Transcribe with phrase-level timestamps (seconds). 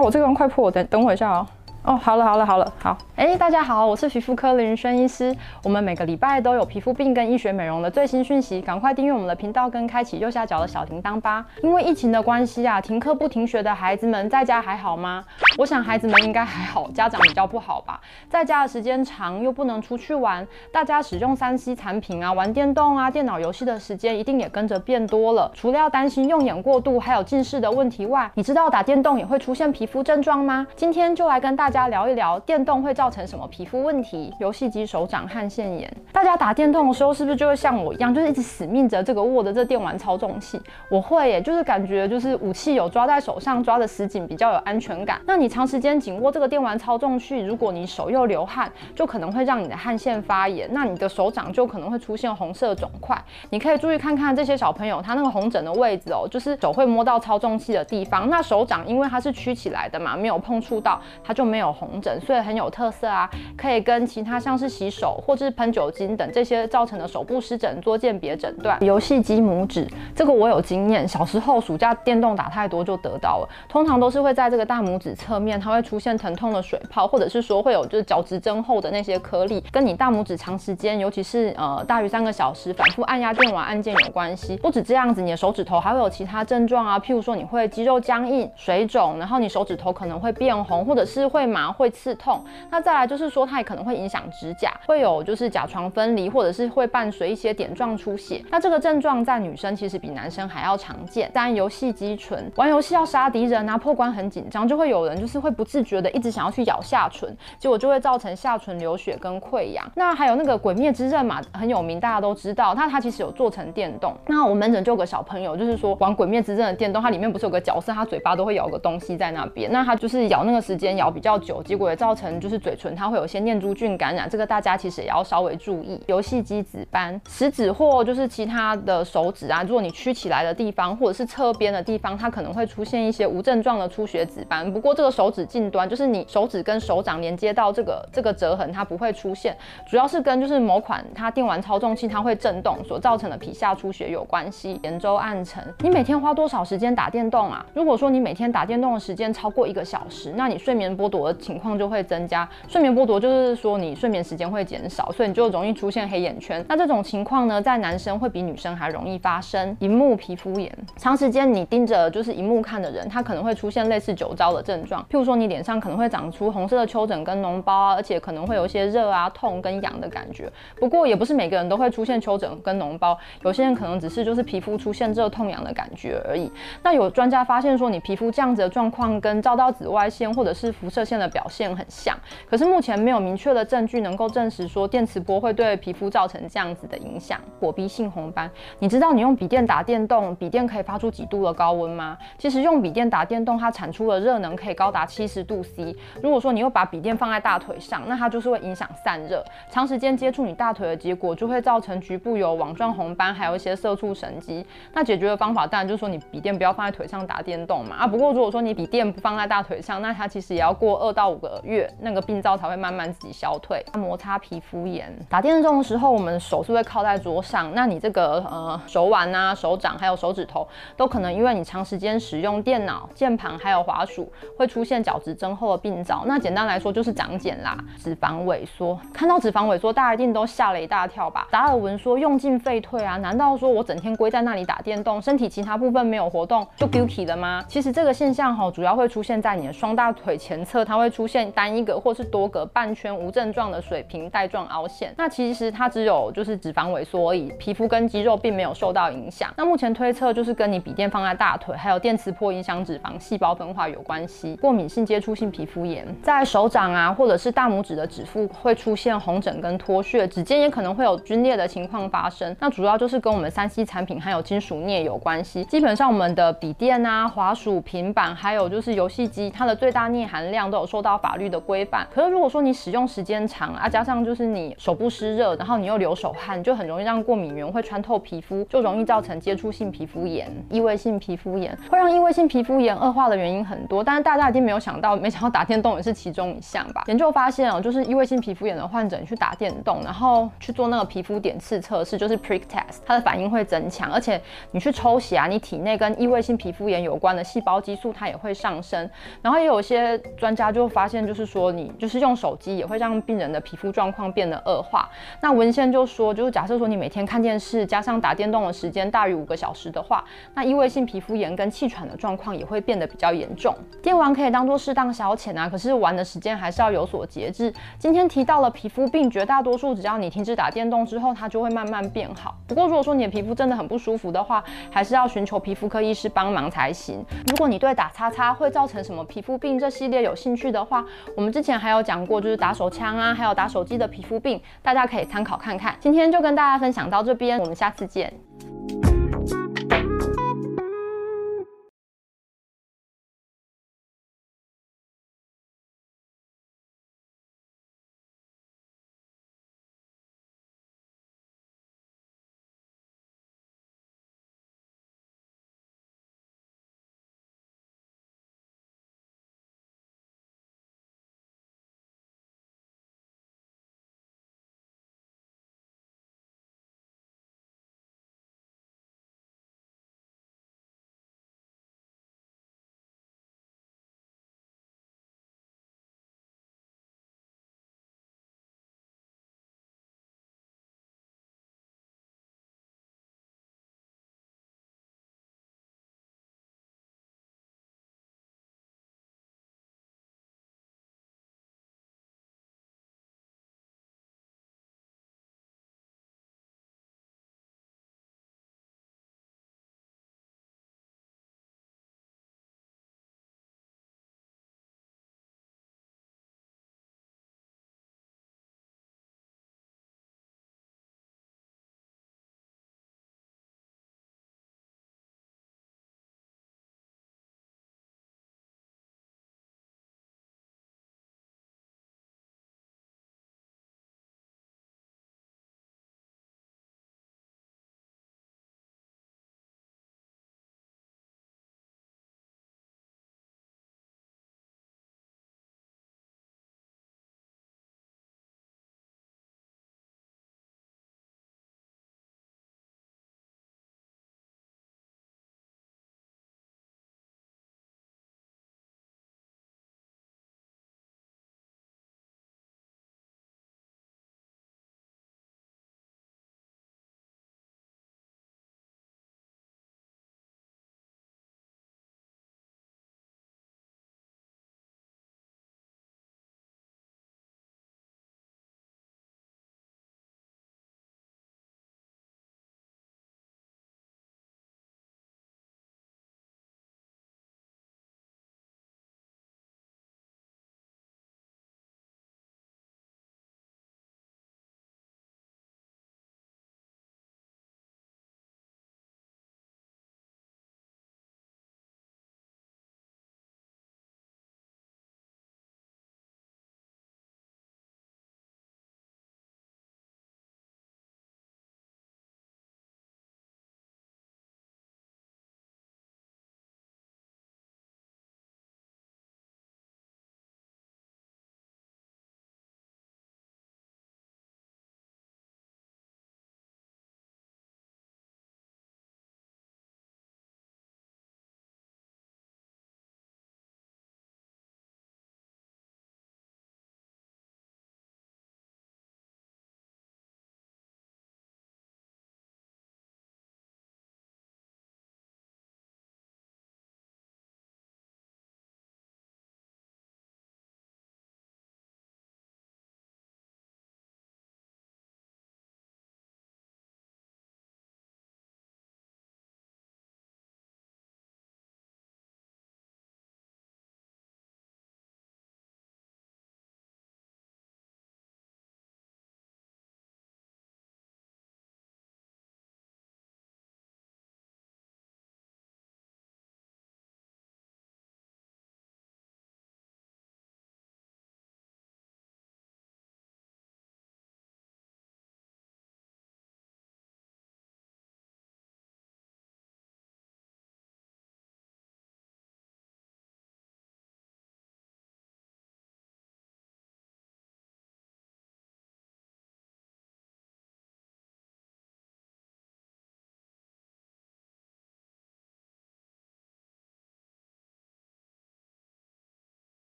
[0.00, 1.46] 我这个人快破，等等我一下哦。
[1.84, 5.32] 哦，好了好了好了，好，哎、大家好，我是皮肤科林轩医师。
[5.62, 11.46] 我们每个礼拜都有皮肤病跟医学美容的最新讯息，赶快订阅我们的频道跟开启右下角的小铃铛吧。
[11.62, 15.24] 因为疫情的关系啊，停课不停学的孩子们在家还好吗？
[15.56, 18.00] 我想孩子们应该还好，家长比较不好吧。
[18.28, 25.50] 在家的时间长又不能出去玩，大家使用 3C 产品啊，玩电动啊、电脑游戏的时间一定也跟着变多了。
[25.54, 30.66] 除了要担心用眼过度还有近视的问题外，你知道打电动也会出现皮肤症状吗？
[30.76, 31.86] 今天就来跟大家。
[31.86, 34.34] 聊一聊电动会造成什么皮肤问题？
[34.40, 35.88] 游戏机手掌汗腺炎。
[36.10, 40.60] 大家打电动的时候是不是就会像我一样，就是一直死命着这个握着这电玩操纵器？
[40.90, 45.20] 我会耶，就是感觉就是武器有抓在手上，抓得死紧，比较有安全感。
[45.26, 53.16] 那你你长时间紧握这个电玩操纵器，如果你手又流汗，就可能会让你的汗腺发炎，那你的手掌就可能会出现红色肿块。
[53.50, 58.28] 你可以注意看看这些小朋友，他那个红疹的位置哦，就是手会摸到操纵器的地方。
[58.28, 61.72] 那手掌因为它是曲起来的嘛，没有碰触到，它就没有。
[61.72, 68.76] 红疹，所以很有特色啊，可以跟其他像是洗手或者是喷酒精等这些造成的手部湿疹做鉴别诊断。
[68.82, 84.56] 游戏机拇指，这个我有经验，小时候暑假电动打太多就得到了，通常都是会在这个大拇指侧面，它会出现疼痛的水泡，或者是说会有就是角质增厚的那些颗粒，跟你大拇指长时间，尤其是呃大于三个小时反复按压电玩按键有关系。
[84.56, 91.76] 不止这样子，你的手指头还会有其他症状啊，譬如说你会肌肉僵硬、水肿，然后你手指头可能会变红，或者是会麻。
[91.76, 98.42] 会刺痛，那再来就是说，它也可能会影响指甲，会有就是甲床分离，或者是会伴随一些点状出血。
[98.50, 101.30] 那这个症状在女生其实比男生还要常见。
[101.34, 109.84] 当然，游戏肌唇，玩游戏要杀敌人啊，破关很紧张，就会有人就是会不自觉的一直想要去咬下唇，结果就会造成下唇流血跟溃疡。
[109.94, 112.74] 那还有那个《鬼灭之刃》嘛，很有名，大家都知道。
[112.74, 114.14] 那它其实有做成电动。
[114.26, 121.62] 那我门诊就有个小朋友，就是说玩《鬼灭之刃》的电动，它里面不是有个角色，他嘴巴都会咬个东西在那边，那他就是咬那个时间咬比较久。
[121.62, 126.00] 结果也造成就是嘴唇它会有些念珠菌感染，这个大家其实也要稍微注意。
[126.06, 134.72] 游戏机指斑、食指或就是其他的手指啊，如果你曲起来的地方或者是侧边的地方，它可能会出现一些无症状的出血紫斑。
[134.72, 139.56] 不过这手指近端，就是你手指跟手掌连接到这个这个折痕，它不会出现，
[139.88, 144.78] 主要是跟就是某款它电玩操纵器它会震动所造成的皮下出血有关系。
[144.82, 147.64] 眼周暗沉，你每天花多少时间打电动啊？
[147.74, 156.64] 如果说你每天打电动的时间超过一个小时，那你睡眠剥夺的情况就会增加，睡眠剥夺就是说你睡眠时间会减少，所以你就容易出现黑眼圈。
[156.68, 159.76] 那这种情况呢，在男生会比女生还容易发生。
[159.80, 170.50] 荧幕皮肤炎，长时间你盯着就是荧幕看的人，他可能会出现类似酒糟的症状，譬如说你脸上可能会长出红色的丘疹跟脓包啊，而且可能会有一些热啊、痛跟痒的感觉。
[170.76, 176.50] 不过也不是每个人都会出现丘疹跟脓包，有些人可能只是就是皮肤出现热痛痒的感觉而已。
[176.82, 182.16] 那有专家发现说，你皮肤这样子的状况跟照到紫外线或者是辐射线的表现很像，
[182.48, 187.40] 可是目前没有明确的证据能够证实说电磁波会对皮肤造成这样子的影响。
[187.60, 192.16] 火逼性红斑，你知道你用笔电打电动，笔电可以发出几度的高温吗？
[192.38, 195.96] 其实用笔电打电动，它产出的热能可以高高达七十度 C。
[196.22, 204.64] 如果说你又把笔电放在大腿上，那它就是会影响散热，长时间接触你大腿的结果就会造成局部有网状红斑，还有一些色素沉积。
[204.92, 207.96] 那解决的方法当然就是说你笔电不要放在腿上打电动嘛。
[207.96, 213.84] 啊，不过如果说你笔电不放在大腿上，那它其实也要过二到五个月，那个病灶才会慢慢自己消退。
[213.94, 226.24] 摩擦皮肤炎，打电动的时候，我们手是会靠在桌上，那你这个呃手腕啊、手掌还有手指头，都可能因为你长时间使用电脑、键盘还有滑鼠，会出现角质增厚的病灶。
[226.26, 227.82] 那简单来说就是长茧啦。
[227.96, 231.48] 脂肪萎缩，看到脂肪萎缩，大家一定都吓了一大跳吧？
[231.50, 237.64] 达尔文说用进废退啊，难道说我整天龟在那里打电动，身体其他部分没有活动就 guilty 了吗？
[237.66, 245.14] 其实这个现象哈，主要会出现在你的双大腿前侧，它会出现单一个或是多个半圈无症状的水平带状凹陷。
[245.16, 249.50] 那其实它只有就是脂肪萎缩而已，皮肤跟肌肉并没有受到影响。
[249.56, 254.54] 那目前推测就是跟你笔电放在大腿，还有电磁波影响脂肪细胞分化有关系。
[254.66, 262.56] 过敏性接触性皮肤炎，在手掌啊或者是大拇指的指腹会出现红疹跟脱屑，指尖也可能会有皲裂的情况发生。
[262.58, 265.62] 那主要就是跟我们三 C 产品还有金属镍有关系。
[265.66, 272.04] 基本上我们的笔电啊、滑鼠、平板还有就是游戏机，它的最大镍含量都有受到法律的规范。
[272.12, 281.72] 可是如果说你使用时间长啊，加上就是你手部湿热，然后你又流手汗，就很容易让过敏源会穿透皮肤，就容易造成接触性皮肤炎、异位性皮肤炎。
[281.88, 287.04] 会让异位性皮肤炎恶化的原因很多，但是大家定没有想到，没想到打电动也是其中一项吧？
[287.08, 299.08] 研究发现哦，就是异位性皮肤炎的患者，你去打电动，然后去做那个皮肤点刺测试，就是 prick test，它的反应会增强，而且你去抽血啊，你体内跟异位性皮肤炎有关的细胞激素它也会上升。
[299.42, 305.08] 然后也有一些专家就发现，就是说你就是用手机也会让病人的皮肤状况变得恶化。
[305.40, 310.24] 那文献就说，就是假设说你每天看电视加上打电动的时间大于五个小时的话，
[310.54, 313.74] 那异位性皮肤炎跟气喘的状况也会变得比较严重。
[314.02, 317.72] 电玩可以以当做适当消遣啊，可是玩的时间还是要有所节制。
[317.98, 322.56] 今天提到了皮肤病，绝大多数只要你停止打电动之后，它就会慢慢变好。
[322.66, 327.24] 不过如果说你的皮肤真的很不舒服的话，还是要寻求皮肤科医师帮忙才行。
[327.48, 331.04] 如果你对打叉叉会造成什么皮肤病这系列有兴趣的话，
[331.36, 335.96] 我们之前还有讲过，就是打手枪啊，还有打手机的皮肤病，大家可以参考看看。
[336.00, 338.32] 今天就跟大家分享到这边，我们下次见。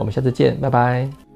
[0.00, 1.29] 我们下次见，拜拜。